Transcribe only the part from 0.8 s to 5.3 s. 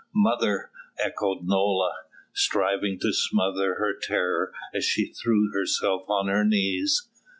echoed Nola, striving to smother her terror as she